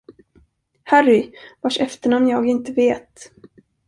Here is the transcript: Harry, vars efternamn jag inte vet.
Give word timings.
Harry, 0.83 1.31
vars 1.61 1.77
efternamn 1.79 2.27
jag 2.27 2.45
inte 2.47 2.71
vet. 2.71 3.31